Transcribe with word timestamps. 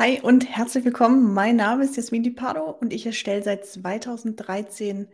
Hi 0.00 0.18
und 0.18 0.48
herzlich 0.48 0.86
willkommen. 0.86 1.34
Mein 1.34 1.56
Name 1.56 1.84
ist 1.84 1.94
Jasmin 1.94 2.22
Di 2.22 2.30
Pardo 2.30 2.70
und 2.70 2.90
ich 2.94 3.04
erstelle 3.04 3.42
seit 3.42 3.66
2013 3.66 5.08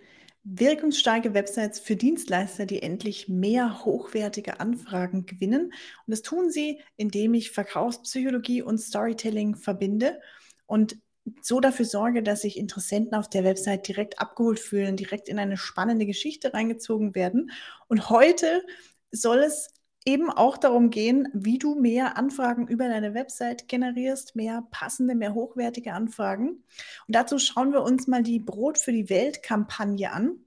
wirkungsstarke 0.45 1.35
Websites 1.35 1.81
für 1.81 1.97
Dienstleister, 1.97 2.67
die 2.67 2.83
endlich 2.83 3.29
mehr 3.29 3.85
hochwertige 3.85 4.61
Anfragen 4.61 5.27
gewinnen. 5.27 5.73
Und 5.73 6.11
das 6.13 6.23
tun 6.23 6.53
sie, 6.53 6.81
indem 6.97 7.35
ich 7.35 7.51
Verkaufspsychologie 7.51 8.63
und 8.63 8.79
Storytelling 8.79 9.57
verbinde 9.57 10.21
und 10.67 10.97
so 11.43 11.59
dafür 11.59 11.85
sorge, 11.85 12.23
dass 12.23 12.43
sich 12.43 12.57
Interessenten 12.57 13.19
auf 13.19 13.29
der 13.29 13.43
Website 13.43 13.89
direkt 13.89 14.21
abgeholt 14.21 14.61
fühlen, 14.61 14.97
direkt 14.97 15.29
in 15.29 15.41
eine 15.41 15.57
spannende 15.57 16.07
Geschichte 16.07 16.55
reingezogen 16.55 17.17
werden. 17.17 17.51
Und 17.89 18.09
heute 18.09 18.65
soll 19.11 19.39
es 19.39 19.69
eben 20.07 20.31
auch 20.31 20.57
darum 20.57 20.91
gehen, 20.91 21.29
wie 21.35 21.59
du 21.59 21.75
mehr 21.75 22.17
Anfragen 22.17 22.69
über 22.69 22.89
deine 22.89 23.13
Website 23.13 23.69
generierst, 23.69 24.37
mehr 24.37 24.67
passende, 24.71 25.15
mehr 25.15 25.35
hochwertige 25.35 25.93
Anfragen. 25.93 26.63
Und 27.07 27.15
dazu 27.15 27.39
schauen 27.39 27.73
wir 27.73 27.83
uns 27.83 28.07
mal 28.07 28.23
die 28.23 28.39
Brot 28.39 28.79
für 28.79 28.93
die 28.93 29.11
Welt-Kampagne 29.11 30.13
an 30.13 30.39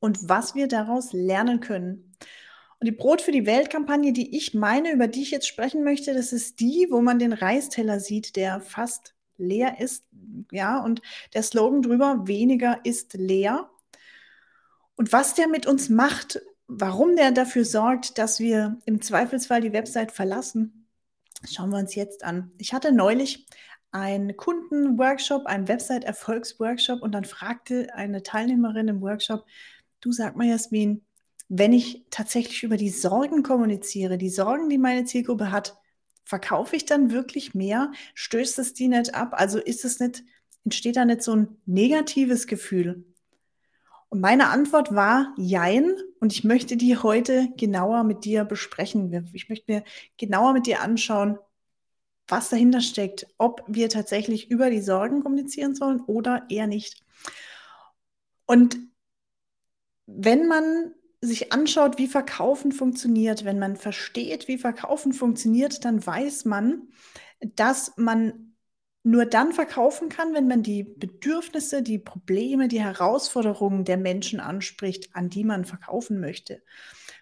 und 0.00 0.28
was 0.28 0.54
wir 0.54 0.66
daraus 0.66 1.12
lernen 1.12 1.60
können. 1.60 2.14
Und 2.80 2.86
die 2.86 2.92
Brot 2.92 3.22
für 3.22 3.32
die 3.32 3.46
Welt-Kampagne, 3.46 4.12
die 4.12 4.36
ich 4.36 4.52
meine, 4.52 4.92
über 4.92 5.06
die 5.06 5.22
ich 5.22 5.30
jetzt 5.30 5.46
sprechen 5.46 5.84
möchte, 5.84 6.12
das 6.12 6.32
ist 6.32 6.58
die, 6.58 6.88
wo 6.90 7.00
man 7.00 7.20
den 7.20 7.32
Reisteller 7.32 8.00
sieht, 8.00 8.34
der 8.34 8.60
fast 8.60 9.14
leer 9.36 9.80
ist. 9.80 10.04
Ja, 10.50 10.82
und 10.82 11.00
der 11.32 11.44
Slogan 11.44 11.80
drüber, 11.80 12.26
weniger 12.26 12.80
ist 12.84 13.14
leer. 13.14 13.70
Und 14.96 15.12
was 15.12 15.34
der 15.34 15.48
mit 15.48 15.66
uns 15.66 15.88
macht, 15.88 16.42
warum 16.66 17.16
der 17.16 17.32
dafür 17.32 17.64
sorgt, 17.64 18.18
dass 18.18 18.40
wir 18.40 18.80
im 18.86 19.00
Zweifelsfall 19.00 19.60
die 19.60 19.72
Website 19.72 20.12
verlassen, 20.12 20.88
schauen 21.48 21.70
wir 21.70 21.78
uns 21.78 21.94
jetzt 21.94 22.24
an. 22.24 22.52
Ich 22.58 22.72
hatte 22.72 22.92
neulich 22.92 23.46
einen 23.90 24.36
Kundenworkshop, 24.36 25.46
einen 25.46 25.68
Website-Erfolgsworkshop 25.68 27.00
und 27.02 27.12
dann 27.12 27.24
fragte 27.24 27.94
eine 27.94 28.22
Teilnehmerin 28.22 28.88
im 28.88 29.00
Workshop, 29.02 29.44
du 30.00 30.10
sag 30.10 30.36
mal 30.36 30.48
Jasmin, 30.48 31.04
wenn 31.48 31.72
ich 31.72 32.04
tatsächlich 32.10 32.62
über 32.62 32.76
die 32.76 32.90
Sorgen 32.90 33.42
kommuniziere, 33.42 34.18
die 34.18 34.30
Sorgen, 34.30 34.68
die 34.68 34.78
meine 34.78 35.04
Zielgruppe 35.04 35.52
hat, 35.52 35.76
verkaufe 36.24 36.74
ich 36.74 36.86
dann 36.86 37.12
wirklich 37.12 37.54
mehr? 37.54 37.92
Stößt 38.14 38.58
es 38.58 38.72
die 38.72 38.88
nicht 38.88 39.14
ab? 39.14 39.30
Also 39.32 39.58
ist 39.60 39.84
es 39.84 40.00
nicht, 40.00 40.24
entsteht 40.64 40.96
da 40.96 41.04
nicht 41.04 41.22
so 41.22 41.36
ein 41.36 41.56
negatives 41.66 42.46
Gefühl? 42.46 43.04
Und 44.14 44.20
meine 44.20 44.50
Antwort 44.50 44.94
war 44.94 45.34
Jein. 45.36 45.92
Und 46.20 46.32
ich 46.32 46.44
möchte 46.44 46.76
die 46.76 46.96
heute 46.96 47.48
genauer 47.56 48.04
mit 48.04 48.24
dir 48.24 48.44
besprechen. 48.44 49.28
Ich 49.32 49.48
möchte 49.48 49.72
mir 49.72 49.84
genauer 50.18 50.52
mit 50.52 50.68
dir 50.68 50.82
anschauen, 50.82 51.36
was 52.28 52.48
dahinter 52.48 52.80
steckt, 52.80 53.26
ob 53.38 53.64
wir 53.66 53.88
tatsächlich 53.88 54.52
über 54.52 54.70
die 54.70 54.82
Sorgen 54.82 55.24
kommunizieren 55.24 55.74
sollen 55.74 56.00
oder 56.02 56.46
eher 56.48 56.68
nicht. 56.68 57.02
Und 58.46 58.78
wenn 60.06 60.46
man 60.46 60.94
sich 61.20 61.52
anschaut, 61.52 61.98
wie 61.98 62.06
Verkaufen 62.06 62.70
funktioniert, 62.70 63.44
wenn 63.44 63.58
man 63.58 63.74
versteht, 63.74 64.46
wie 64.46 64.58
Verkaufen 64.58 65.12
funktioniert, 65.12 65.84
dann 65.84 66.06
weiß 66.06 66.44
man, 66.44 66.86
dass 67.40 67.94
man 67.96 68.53
nur 69.04 69.26
dann 69.26 69.52
verkaufen 69.52 70.08
kann, 70.08 70.32
wenn 70.32 70.48
man 70.48 70.62
die 70.62 70.82
Bedürfnisse, 70.82 71.82
die 71.82 71.98
Probleme, 71.98 72.68
die 72.68 72.80
Herausforderungen 72.80 73.84
der 73.84 73.98
Menschen 73.98 74.40
anspricht, 74.40 75.14
an 75.14 75.28
die 75.28 75.44
man 75.44 75.66
verkaufen 75.66 76.20
möchte. 76.20 76.62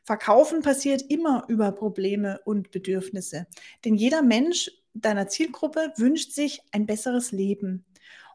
Verkaufen 0.04 0.62
passiert 0.62 1.02
immer 1.10 1.44
über 1.48 1.72
Probleme 1.72 2.40
und 2.44 2.70
Bedürfnisse. 2.70 3.48
Denn 3.84 3.96
jeder 3.96 4.22
Mensch 4.22 4.70
deiner 4.94 5.26
Zielgruppe 5.26 5.92
wünscht 5.96 6.32
sich 6.32 6.62
ein 6.70 6.86
besseres 6.86 7.32
Leben. 7.32 7.84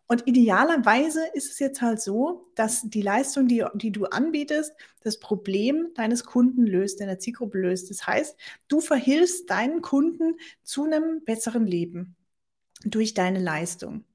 Und 0.08 0.28
idealerweise 0.28 1.22
ist 1.34 1.52
es 1.52 1.60
jetzt 1.60 1.82
halt 1.82 2.02
so, 2.02 2.50
dass 2.56 2.82
die 2.84 3.02
Leistung, 3.02 3.48
die, 3.48 3.64
die 3.76 3.92
du 3.92 4.06
anbietest, 4.06 4.74
das 5.04 5.20
Problem 5.20 5.88
deines 5.96 6.26
Kunden 6.26 6.66
löst, 6.66 7.00
deiner 7.00 7.20
Zielgruppe 7.20 7.60
löst. 7.60 7.90
Das 7.92 8.06
heißt, 8.08 8.38
du 8.68 8.82
verhilfst 8.82 9.50
deinen 9.50 9.82
Kunden 9.82 10.36
zu 10.64 10.84
einem 10.84 11.24
besseren 11.24 11.66
Leben 11.66 12.18
durch 12.84 13.14
deine 13.14 13.40
Leistung. 13.40 14.06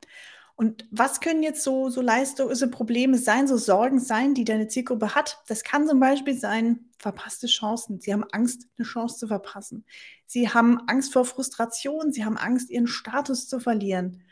Und 0.54 0.86
was 0.90 1.20
können 1.20 1.42
jetzt 1.42 1.64
so, 1.64 1.88
so 1.88 2.00
Leistungen, 2.00 2.54
so 2.54 2.70
Probleme 2.70 3.18
sein, 3.18 3.48
so 3.48 3.56
Sorgen 3.56 3.98
sein, 3.98 4.34
die 4.34 4.44
deine 4.44 4.68
Zielgruppe 4.68 5.14
hat? 5.14 5.42
Das 5.48 5.64
kann 5.64 5.88
zum 5.88 5.98
Beispiel 5.98 6.38
sein, 6.38 6.90
verpasste 6.98 7.46
Chancen. 7.46 8.00
Sie 8.00 8.12
haben 8.12 8.24
Angst, 8.30 8.68
eine 8.78 8.86
Chance 8.86 9.18
zu 9.18 9.26
verpassen. 9.26 9.84
Sie 10.26 10.50
haben 10.50 10.78
Angst 10.86 11.14
vor 11.14 11.24
Frustration. 11.24 12.12
Sie 12.12 12.24
haben 12.24 12.36
Angst, 12.36 12.70
ihren 12.70 12.86
Status 12.86 13.48
zu 13.48 13.60
verlieren. 13.60 14.22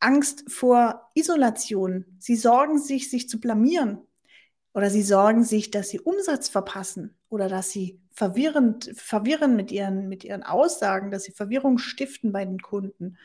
Angst 0.00 0.44
vor 0.48 1.10
Isolation. 1.14 2.04
Sie 2.18 2.36
sorgen 2.36 2.78
sich, 2.78 3.10
sich 3.10 3.28
zu 3.28 3.38
blamieren. 3.38 3.98
Oder 4.72 4.88
sie 4.88 5.02
sorgen 5.02 5.44
sich, 5.44 5.70
dass 5.70 5.88
sie 5.90 6.00
Umsatz 6.00 6.48
verpassen 6.48 7.16
oder 7.28 7.48
dass 7.48 7.70
sie 7.70 8.00
verwirrend, 8.12 8.90
verwirren 8.94 9.56
mit 9.56 9.72
ihren, 9.72 10.08
mit 10.08 10.24
ihren 10.24 10.42
Aussagen, 10.42 11.10
dass 11.10 11.24
sie 11.24 11.32
Verwirrung 11.32 11.78
stiften 11.78 12.32
bei 12.32 12.44
den 12.44 12.60
Kunden. 12.60 13.18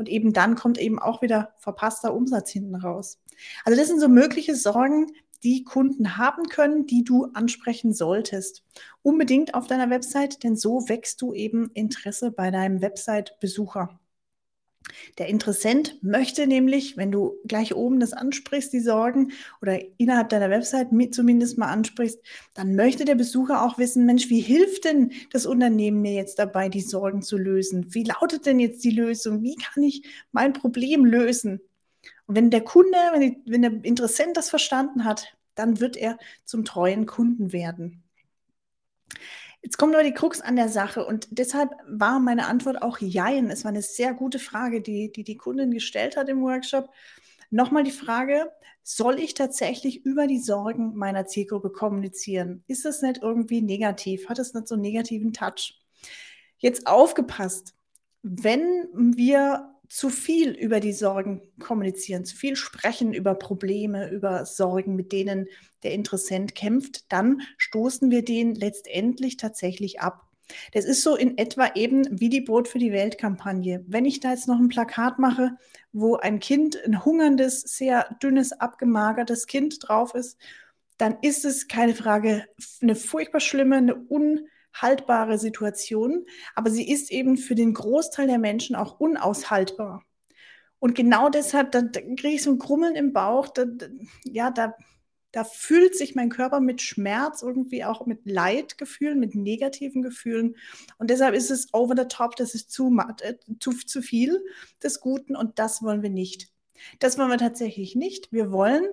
Und 0.00 0.08
eben 0.08 0.32
dann 0.32 0.54
kommt 0.54 0.78
eben 0.78 0.98
auch 0.98 1.20
wieder 1.20 1.52
verpasster 1.58 2.14
Umsatz 2.14 2.48
hinten 2.48 2.74
raus. 2.74 3.18
Also 3.66 3.78
das 3.78 3.86
sind 3.88 4.00
so 4.00 4.08
mögliche 4.08 4.56
Sorgen, 4.56 5.08
die 5.42 5.62
Kunden 5.62 6.16
haben 6.16 6.44
können, 6.44 6.86
die 6.86 7.04
du 7.04 7.26
ansprechen 7.34 7.92
solltest. 7.92 8.64
Unbedingt 9.02 9.52
auf 9.52 9.66
deiner 9.66 9.90
Website, 9.90 10.42
denn 10.42 10.56
so 10.56 10.88
wächst 10.88 11.20
du 11.20 11.34
eben 11.34 11.70
Interesse 11.74 12.30
bei 12.30 12.50
deinem 12.50 12.80
Website-Besucher. 12.80 13.99
Der 15.18 15.28
Interessent 15.28 15.96
möchte 16.02 16.46
nämlich, 16.46 16.96
wenn 16.96 17.12
du 17.12 17.36
gleich 17.46 17.74
oben 17.74 18.00
das 18.00 18.12
ansprichst, 18.12 18.72
die 18.72 18.80
Sorgen 18.80 19.32
oder 19.62 19.80
innerhalb 19.98 20.28
deiner 20.28 20.50
Website 20.50 20.92
mit 20.92 21.14
zumindest 21.14 21.58
mal 21.58 21.68
ansprichst, 21.68 22.20
dann 22.54 22.74
möchte 22.74 23.04
der 23.04 23.14
Besucher 23.14 23.64
auch 23.64 23.78
wissen, 23.78 24.06
Mensch, 24.06 24.30
wie 24.30 24.40
hilft 24.40 24.84
denn 24.84 25.12
das 25.32 25.46
Unternehmen 25.46 26.02
mir 26.02 26.12
jetzt 26.12 26.38
dabei, 26.38 26.68
die 26.68 26.80
Sorgen 26.80 27.22
zu 27.22 27.36
lösen? 27.36 27.94
Wie 27.94 28.04
lautet 28.04 28.46
denn 28.46 28.60
jetzt 28.60 28.84
die 28.84 28.90
Lösung? 28.90 29.42
Wie 29.42 29.56
kann 29.56 29.82
ich 29.82 30.02
mein 30.32 30.52
Problem 30.52 31.04
lösen? 31.04 31.60
Und 32.26 32.36
wenn 32.36 32.50
der 32.50 32.62
Kunde, 32.62 32.96
wenn, 33.12 33.20
die, 33.20 33.42
wenn 33.46 33.62
der 33.62 33.72
Interessent 33.82 34.36
das 34.36 34.50
verstanden 34.50 35.04
hat, 35.04 35.36
dann 35.54 35.80
wird 35.80 35.96
er 35.96 36.18
zum 36.44 36.64
treuen 36.64 37.06
Kunden 37.06 37.52
werden. 37.52 38.02
Jetzt 39.62 39.76
kommt 39.76 39.94
aber 39.94 40.04
die 40.04 40.14
Krux 40.14 40.40
an 40.40 40.56
der 40.56 40.68
Sache 40.68 41.04
und 41.04 41.28
deshalb 41.30 41.70
war 41.86 42.18
meine 42.18 42.46
Antwort 42.46 42.80
auch 42.80 42.98
Jein. 42.98 43.50
Es 43.50 43.64
war 43.64 43.70
eine 43.70 43.82
sehr 43.82 44.14
gute 44.14 44.38
Frage, 44.38 44.80
die 44.80 45.12
die, 45.12 45.22
die 45.22 45.36
Kundin 45.36 45.70
gestellt 45.70 46.16
hat 46.16 46.28
im 46.28 46.42
Workshop. 46.42 46.90
Nochmal 47.50 47.84
die 47.84 47.90
Frage, 47.90 48.50
soll 48.82 49.18
ich 49.20 49.34
tatsächlich 49.34 50.04
über 50.06 50.26
die 50.26 50.38
Sorgen 50.38 50.96
meiner 50.96 51.26
Zielgruppe 51.26 51.70
kommunizieren? 51.70 52.64
Ist 52.68 52.84
das 52.84 53.02
nicht 53.02 53.22
irgendwie 53.22 53.60
negativ? 53.60 54.28
Hat 54.28 54.38
es 54.38 54.54
nicht 54.54 54.66
so 54.66 54.76
einen 54.76 54.82
negativen 54.82 55.32
Touch? 55.32 55.78
Jetzt 56.58 56.86
aufgepasst, 56.86 57.74
wenn 58.22 58.88
wir 58.94 59.74
zu 59.90 60.08
viel 60.08 60.52
über 60.52 60.78
die 60.78 60.92
Sorgen 60.92 61.42
kommunizieren, 61.58 62.24
zu 62.24 62.36
viel 62.36 62.54
sprechen 62.54 63.12
über 63.12 63.34
Probleme, 63.34 64.08
über 64.08 64.46
Sorgen, 64.46 64.94
mit 64.94 65.10
denen 65.10 65.48
der 65.82 65.92
Interessent 65.92 66.54
kämpft, 66.54 67.12
dann 67.12 67.42
stoßen 67.58 68.08
wir 68.10 68.24
den 68.24 68.54
letztendlich 68.54 69.36
tatsächlich 69.36 70.00
ab. 70.00 70.28
Das 70.72 70.84
ist 70.84 71.02
so 71.02 71.16
in 71.16 71.36
etwa 71.38 71.72
eben 71.74 72.06
wie 72.20 72.28
die 72.28 72.40
Brot 72.40 72.68
für 72.68 72.78
die 72.78 72.92
Welt-Kampagne. 72.92 73.84
Wenn 73.88 74.04
ich 74.04 74.20
da 74.20 74.30
jetzt 74.30 74.46
noch 74.46 74.60
ein 74.60 74.68
Plakat 74.68 75.18
mache, 75.18 75.56
wo 75.92 76.16
ein 76.16 76.38
Kind, 76.38 76.78
ein 76.84 77.04
hungerndes, 77.04 77.60
sehr 77.62 78.16
dünnes, 78.22 78.52
abgemagertes 78.52 79.48
Kind 79.48 79.76
drauf 79.80 80.14
ist, 80.14 80.38
dann 80.98 81.16
ist 81.20 81.44
es 81.44 81.66
keine 81.66 81.96
Frage 81.96 82.46
eine 82.80 82.94
furchtbar 82.94 83.40
schlimme, 83.40 83.76
eine 83.76 83.96
un 84.08 84.46
haltbare 84.72 85.38
Situation, 85.38 86.26
aber 86.54 86.70
sie 86.70 86.90
ist 86.90 87.10
eben 87.10 87.36
für 87.36 87.54
den 87.54 87.74
Großteil 87.74 88.26
der 88.26 88.38
Menschen 88.38 88.76
auch 88.76 89.00
unaushaltbar. 89.00 90.04
Und 90.78 90.94
genau 90.94 91.28
deshalb, 91.28 91.72
da, 91.72 91.82
da 91.82 92.00
kriege 92.00 92.28
ich 92.28 92.42
so 92.42 92.50
ein 92.50 92.58
Krummeln 92.58 92.96
im 92.96 93.12
Bauch, 93.12 93.48
da, 93.48 93.66
da, 93.66 93.86
ja, 94.24 94.50
da, 94.50 94.74
da 95.32 95.44
fühlt 95.44 95.94
sich 95.94 96.14
mein 96.14 96.30
Körper 96.30 96.60
mit 96.60 96.80
Schmerz, 96.80 97.42
irgendwie 97.42 97.84
auch 97.84 98.06
mit 98.06 98.20
Leidgefühlen, 98.24 99.20
mit 99.20 99.34
negativen 99.34 100.02
Gefühlen. 100.02 100.56
Und 100.98 101.10
deshalb 101.10 101.34
ist 101.34 101.50
es 101.50 101.72
over 101.72 101.94
the 101.96 102.08
top, 102.08 102.34
das 102.36 102.54
ist 102.54 102.70
zu, 102.70 102.96
äh, 103.20 103.34
zu, 103.60 103.72
zu 103.72 104.02
viel 104.02 104.42
des 104.82 105.00
Guten 105.00 105.36
und 105.36 105.58
das 105.58 105.82
wollen 105.82 106.02
wir 106.02 106.10
nicht. 106.10 106.48
Das 106.98 107.18
wollen 107.18 107.30
wir 107.30 107.38
tatsächlich 107.38 107.94
nicht. 107.94 108.32
Wir 108.32 108.50
wollen 108.50 108.84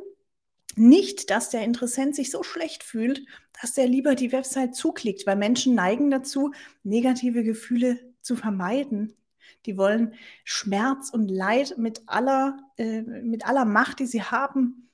nicht, 0.78 1.30
dass 1.30 1.50
der 1.50 1.64
Interessent 1.64 2.16
sich 2.16 2.32
so 2.32 2.44
schlecht 2.44 2.84
fühlt, 2.84 3.26
dass 3.62 3.74
der 3.74 3.88
lieber 3.88 4.16
die 4.16 4.32
Website 4.32 4.76
zuklickt, 4.76 5.26
weil 5.26 5.36
Menschen 5.36 5.76
neigen 5.76 6.12
dazu, 6.12 6.52
negative 6.84 7.44
Gefühle 7.44 8.00
zu 8.22 8.36
vermeiden. 8.36 9.16
Die 9.66 9.78
wollen 9.78 10.14
Schmerz 10.44 11.10
und 11.10 11.30
Leid 11.30 11.78
mit 11.78 12.02
aller, 12.08 12.58
äh, 12.78 13.02
mit 13.02 13.46
aller 13.48 13.66
Macht, 13.66 14.00
die 14.00 14.06
sie 14.06 14.24
haben, 14.24 14.90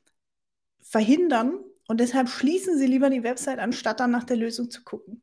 verhindern. 0.81 1.59
Und 1.88 2.00
deshalb 2.00 2.30
schließen 2.30 2.77
sie 2.77 2.88
lieber 2.88 3.09
die 3.09 3.24
Website, 3.24 3.59
anstatt 3.59 4.00
dann 4.00 4.12
nach 4.12 4.24
der 4.24 4.38
Lösung 4.38 4.71
zu 4.71 4.83
gucken. 4.83 5.21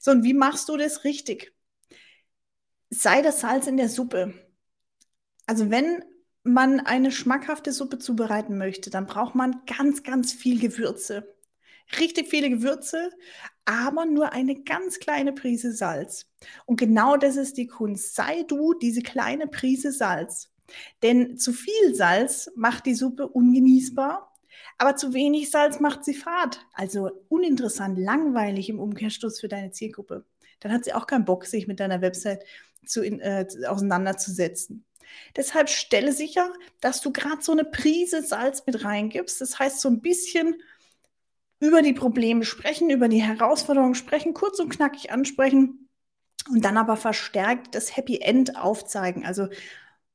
So, 0.00 0.10
und 0.10 0.24
wie 0.24 0.34
machst 0.34 0.68
du 0.68 0.76
das 0.76 1.04
richtig? 1.04 1.52
Sei 2.90 3.22
das 3.22 3.40
Salz 3.40 3.66
in 3.66 3.76
der 3.76 3.88
Suppe 3.88 4.34
Also 5.46 5.70
wenn 5.70 6.04
man 6.44 6.80
eine 6.80 7.12
schmackhafte 7.12 7.72
Suppe 7.72 7.98
zubereiten 7.98 8.58
möchte, 8.58 8.90
dann 8.90 9.06
braucht 9.06 9.34
man 9.34 9.62
ganz, 9.66 10.02
ganz 10.02 10.32
viel 10.32 10.60
Gewürze. 10.60 11.34
Richtig 12.00 12.28
viele 12.28 12.50
Gewürze, 12.50 13.10
aber 13.64 14.06
nur 14.06 14.32
eine 14.32 14.62
ganz 14.62 14.98
kleine 14.98 15.32
Prise 15.32 15.72
Salz. 15.72 16.26
Und 16.64 16.78
genau 16.78 17.16
das 17.16 17.36
ist 17.36 17.56
die 17.58 17.66
Kunst. 17.66 18.14
Sei 18.14 18.44
du 18.44 18.74
diese 18.74 19.02
kleine 19.02 19.46
Prise 19.46 19.92
Salz. 19.92 20.50
Denn 21.02 21.36
zu 21.36 21.52
viel 21.52 21.94
Salz 21.94 22.50
macht 22.56 22.86
die 22.86 22.94
Suppe 22.94 23.28
ungenießbar, 23.28 24.32
aber 24.78 24.96
zu 24.96 25.12
wenig 25.12 25.50
Salz 25.50 25.80
macht 25.80 26.04
sie 26.04 26.14
fad. 26.14 26.60
Also 26.72 27.10
uninteressant, 27.28 27.98
langweilig 27.98 28.68
im 28.68 28.80
Umkehrschluss 28.80 29.40
für 29.40 29.48
deine 29.48 29.70
Zielgruppe. 29.70 30.24
Dann 30.60 30.72
hat 30.72 30.84
sie 30.84 30.94
auch 30.94 31.06
keinen 31.06 31.24
Bock, 31.24 31.44
sich 31.44 31.66
mit 31.66 31.80
deiner 31.80 32.00
Website 32.00 32.44
zu, 32.86 33.02
äh, 33.02 33.46
auseinanderzusetzen. 33.66 34.84
Deshalb 35.36 35.68
stelle 35.68 36.12
sicher, 36.12 36.52
dass 36.80 37.00
du 37.00 37.12
gerade 37.12 37.42
so 37.42 37.52
eine 37.52 37.64
Prise 37.64 38.22
Salz 38.22 38.64
mit 38.66 38.84
reingibst. 38.84 39.40
Das 39.40 39.58
heißt, 39.58 39.80
so 39.80 39.88
ein 39.88 40.00
bisschen 40.00 40.56
über 41.60 41.82
die 41.82 41.92
Probleme 41.92 42.44
sprechen, 42.44 42.90
über 42.90 43.08
die 43.08 43.22
Herausforderungen 43.22 43.94
sprechen, 43.94 44.34
kurz 44.34 44.58
und 44.58 44.68
knackig 44.68 45.12
ansprechen 45.12 45.88
und 46.50 46.64
dann 46.64 46.76
aber 46.76 46.96
verstärkt 46.96 47.74
das 47.74 47.96
Happy 47.96 48.20
End 48.20 48.56
aufzeigen. 48.56 49.24
Also 49.24 49.48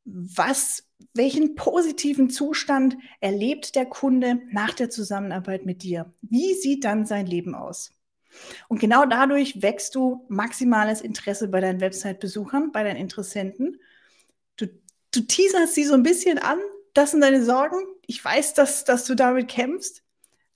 was, 0.04 0.84
welchen 1.14 1.56
positiven 1.56 2.30
Zustand 2.30 2.98
erlebt 3.20 3.76
der 3.76 3.86
Kunde 3.86 4.42
nach 4.52 4.74
der 4.74 4.90
Zusammenarbeit 4.90 5.66
mit 5.66 5.84
dir? 5.84 6.14
Wie 6.22 6.54
sieht 6.54 6.86
dann 6.86 7.06
sein 7.06 7.26
Leben 7.26 7.56
aus? 7.56 7.92
Und 8.68 8.80
genau 8.80 9.06
dadurch 9.06 9.62
wächst 9.62 9.96
du 9.96 10.26
maximales 10.30 11.02
Interesse 11.02 11.48
bei 11.48 11.60
deinen 11.60 11.82
Website-Besuchern, 11.82 12.72
bei 12.72 12.84
deinen 12.84 12.98
Interessenten. 12.98 13.80
Du, 15.12 15.22
teaserst 15.22 15.76
sie 15.76 15.86
so 15.86 15.94
ein 15.94 16.04
bisschen 16.04 16.38
an, 16.38 16.60
das 16.94 17.12
sind 17.12 17.22
deine 17.22 17.44
Sorgen. 17.44 17.78
Ich 18.06 18.24
weiß, 18.24 18.54
dass, 18.54 18.84
dass 18.84 19.06
du 19.06 19.16
damit 19.16 19.48
kämpfst, 19.48 20.04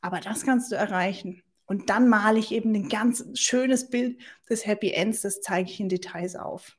aber 0.02 0.20
das 0.20 0.44
kannst 0.44 0.72
du 0.72 0.76
erreichen. 0.76 1.42
Und 1.66 1.90
dann 1.90 2.10
male 2.10 2.40
ich 2.40 2.52
eben 2.52 2.74
ein 2.76 2.90
ganz 2.90 3.24
schönes 3.40 3.90
Bild 3.90 4.20
des 4.50 4.66
Happy 4.66 4.92
Ends, 4.92 5.22
das 5.22 5.42
zeige 5.42 5.70
ich 5.70 5.80
in 5.80 5.88
Details 5.88 6.36
auf. 6.36 6.78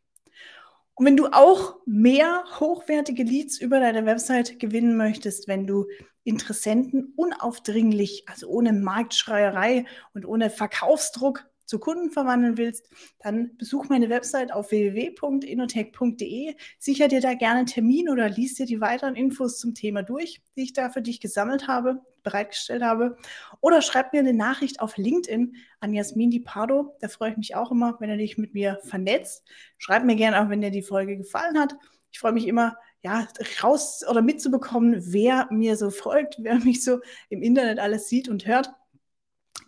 Und 0.94 1.06
wenn 1.06 1.16
du 1.16 1.28
auch 1.28 1.76
mehr 1.86 2.44
hochwertige 2.60 3.22
Leads 3.22 3.58
über 3.58 3.80
deine 3.80 4.04
Website 4.04 4.58
gewinnen 4.58 4.96
möchtest, 4.96 5.48
wenn 5.48 5.66
du 5.66 5.86
Interessenten 6.24 7.14
unaufdringlich, 7.16 8.24
also 8.28 8.48
ohne 8.48 8.72
Marktschreierei 8.72 9.86
und 10.14 10.26
ohne 10.26 10.50
Verkaufsdruck 10.50 11.46
zu 11.66 11.78
Kunden 11.78 12.10
verwandeln 12.10 12.56
willst, 12.56 12.88
dann 13.20 13.56
besuch 13.56 13.88
meine 13.88 14.10
Website 14.10 14.52
auf 14.52 14.70
www.inotech.de. 14.70 16.54
Sicher 16.78 17.08
dir 17.08 17.20
da 17.20 17.34
gerne 17.34 17.58
einen 17.58 17.66
Termin 17.66 18.08
oder 18.08 18.28
liest 18.28 18.58
dir 18.58 18.66
die 18.66 18.80
weiteren 18.80 19.16
Infos 19.16 19.58
zum 19.58 19.74
Thema 19.74 20.02
durch, 20.02 20.42
die 20.56 20.62
ich 20.62 20.72
da 20.72 20.90
für 20.90 21.02
dich 21.02 21.20
gesammelt 21.20 21.68
habe, 21.68 22.00
bereitgestellt 22.22 22.82
habe. 22.82 23.16
Oder 23.60 23.82
schreib 23.82 24.12
mir 24.12 24.20
eine 24.20 24.34
Nachricht 24.34 24.80
auf 24.80 24.96
LinkedIn 24.96 25.56
an 25.80 25.92
Jasmin 25.92 26.30
Di 26.30 26.40
Pardo. 26.40 26.96
Da 27.00 27.08
freue 27.08 27.32
ich 27.32 27.36
mich 27.36 27.54
auch 27.54 27.70
immer, 27.70 27.96
wenn 28.00 28.10
du 28.10 28.16
dich 28.16 28.38
mit 28.38 28.54
mir 28.54 28.78
vernetzt. 28.84 29.44
Schreib 29.78 30.04
mir 30.04 30.16
gerne 30.16 30.42
auch, 30.42 30.48
wenn 30.48 30.60
dir 30.60 30.70
die 30.70 30.82
Folge 30.82 31.16
gefallen 31.16 31.58
hat. 31.58 31.74
Ich 32.10 32.18
freue 32.18 32.32
mich 32.32 32.46
immer, 32.46 32.76
ja, 33.02 33.26
raus 33.62 34.04
oder 34.08 34.22
mitzubekommen, 34.22 35.02
wer 35.12 35.48
mir 35.50 35.76
so 35.76 35.90
folgt, 35.90 36.36
wer 36.38 36.56
mich 36.56 36.84
so 36.84 37.00
im 37.30 37.42
Internet 37.42 37.78
alles 37.78 38.08
sieht 38.08 38.28
und 38.28 38.46
hört. 38.46 38.70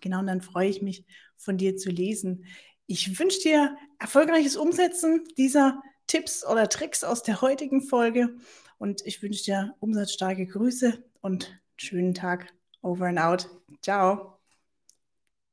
Genau, 0.00 0.20
und 0.20 0.26
dann 0.26 0.40
freue 0.40 0.68
ich 0.68 0.82
mich, 0.82 1.04
von 1.36 1.56
dir 1.58 1.76
zu 1.76 1.90
lesen. 1.90 2.44
Ich 2.86 3.18
wünsche 3.18 3.40
dir 3.40 3.76
erfolgreiches 3.98 4.56
Umsetzen 4.56 5.24
dieser 5.36 5.82
Tipps 6.06 6.46
oder 6.46 6.68
Tricks 6.68 7.02
aus 7.02 7.22
der 7.22 7.40
heutigen 7.40 7.82
Folge 7.82 8.36
und 8.78 9.02
ich 9.06 9.22
wünsche 9.22 9.44
dir 9.44 9.74
umsatzstarke 9.80 10.46
Grüße 10.46 11.02
und 11.20 11.58
schönen 11.76 12.14
Tag. 12.14 12.52
Over 12.82 13.06
and 13.06 13.18
out. 13.18 13.48
Ciao. 13.80 14.33